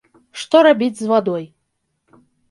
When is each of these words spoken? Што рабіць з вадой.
Што 0.43 0.61
рабіць 0.67 1.01
з 1.01 1.09
вадой. 1.11 1.45